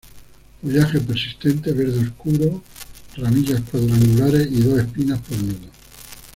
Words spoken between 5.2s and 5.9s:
por nudo.